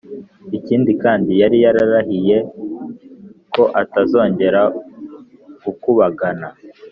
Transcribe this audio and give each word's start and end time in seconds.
ikindi 0.57 0.91
kandi 1.03 1.31
yari 1.41 1.57
yararahiye 1.65 2.37
ko 3.53 3.63
atazongera 3.81 4.61
gukubagana 5.63 6.47